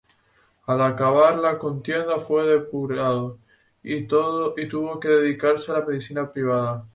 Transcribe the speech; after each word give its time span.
Al 0.65 0.81
acabar 0.81 1.37
la 1.37 1.59
contienda 1.59 2.17
fue 2.17 2.47
depurado, 2.47 3.37
y 3.83 4.07
tuvo 4.07 4.99
que 4.99 5.07
dedicarse 5.09 5.71
a 5.71 5.77
la 5.77 5.85
medicina 5.85 6.27
privada. 6.31 6.87